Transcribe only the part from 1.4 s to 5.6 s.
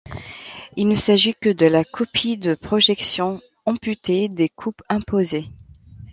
de la copie de projection amputée des coupes imposées.